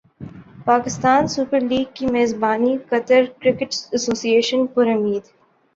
Pakistan 0.65 1.21
super 1.27 1.59
league 1.61 1.87
کی 1.95 2.05
میزبانیقطر 2.07 3.23
cricket 3.41 3.71
ایسوسی 3.91 4.29
ایشن 4.35 4.65
پر 4.67 4.87
امید 4.87 5.23